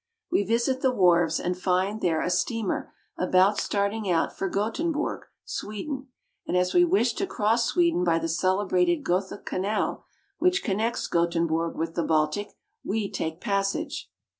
[0.31, 4.93] We visit the wharves and find there a steamer about starting out for Gothenburg (got'en
[4.93, 6.07] borg), Sweden,
[6.47, 10.03] and as we wish to cross Sweden by the celebrated Gotha Canal
[10.39, 12.49] which con nects Gothenburg with the Baltic,
[12.83, 14.09] we take passage.